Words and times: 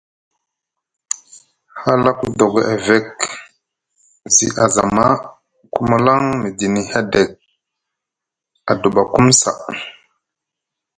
Hala 1.81 2.11
ku 2.19 2.25
dogo 2.39 2.59
evek 2.75 3.09
zi 4.35 4.47
azama 4.65 5.05
ku 5.73 5.79
mulaŋ 5.89 6.21
midini 6.41 6.81
hedek 6.91 7.29
a 8.69 8.71
duɓakum 8.81 9.27
saa. 9.39 9.61